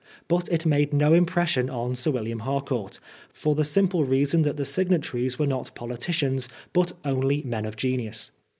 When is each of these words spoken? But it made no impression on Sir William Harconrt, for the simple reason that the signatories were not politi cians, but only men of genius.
But 0.27 0.49
it 0.49 0.65
made 0.65 0.93
no 0.93 1.13
impression 1.13 1.69
on 1.69 1.93
Sir 1.93 2.09
William 2.09 2.39
Harconrt, 2.39 2.99
for 3.31 3.53
the 3.53 3.63
simple 3.63 4.03
reason 4.03 4.41
that 4.41 4.57
the 4.57 4.65
signatories 4.65 5.37
were 5.37 5.45
not 5.45 5.75
politi 5.75 6.07
cians, 6.31 6.47
but 6.73 6.93
only 7.05 7.43
men 7.43 7.65
of 7.65 7.75
genius. 7.75 8.31